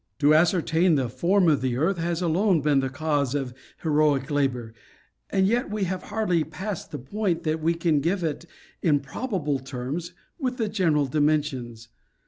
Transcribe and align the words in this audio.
To 0.17 0.33
ascertain 0.33 0.95
the 0.95 1.09
form 1.09 1.47
of 1.47 1.61
the 1.61 1.77
earth 1.77 1.99
has 1.99 2.23
alone 2.23 2.61
been 2.61 2.79
the 2.79 2.89
cause 2.89 3.35
of 3.35 3.53
heroic 3.83 4.31
labor, 4.31 4.73
and 5.29 5.45
yet 5.45 5.69
we 5.69 5.83
have 5.83 6.01
hardly 6.01 6.43
passed 6.43 6.89
the 6.89 6.97
point 6.97 7.43
that 7.43 7.61
we 7.61 7.75
can 7.75 7.99
give 7.99 8.23
it 8.23 8.47
in 8.81 8.99
probable 8.99 9.59
terms 9.59 10.13
with 10.39 10.57
the 10.57 10.69
general 10.69 11.05
dimen 11.07 11.43
sions. 11.43 11.89